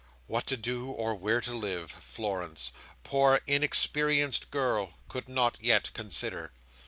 What 0.25 0.47
to 0.47 0.57
do, 0.57 0.87
or 0.89 1.13
where 1.13 1.41
to 1.41 1.53
live, 1.53 1.91
Florence—poor, 1.91 3.39
inexperienced 3.45 4.49
girl!—could 4.49 5.29
not 5.29 5.59
yet 5.63 5.93
consider. 5.93 6.51